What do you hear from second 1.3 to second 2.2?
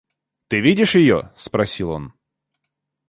спросил он.